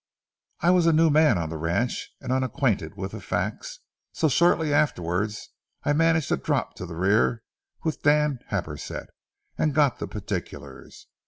[0.61, 3.81] I was a new man on the ranch and unacquainted with the facts,
[4.11, 5.49] so shortly afterwards
[5.83, 7.43] I managed to drop to the rear
[7.83, 9.09] with Dan Happersett,
[9.59, 11.05] and got the particulars.